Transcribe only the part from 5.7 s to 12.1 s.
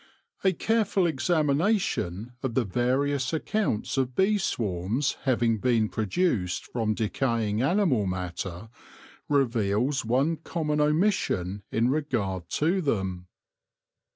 produced from decaying animal matter reveals one common omission in